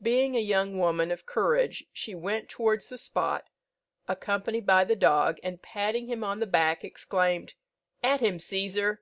Being 0.00 0.34
a 0.34 0.38
young 0.40 0.78
woman 0.78 1.10
of 1.10 1.26
courage, 1.26 1.84
she 1.92 2.14
went 2.14 2.48
towards 2.48 2.88
the 2.88 2.96
spot, 2.96 3.50
accompanied 4.08 4.64
by 4.64 4.84
the 4.84 4.96
dog, 4.96 5.36
and 5.42 5.60
patting 5.60 6.06
him 6.06 6.24
on 6.24 6.40
the 6.40 6.46
back, 6.46 6.82
exclaimed, 6.82 7.52
"At 8.02 8.20
him, 8.20 8.38
Cæsar!" 8.38 9.00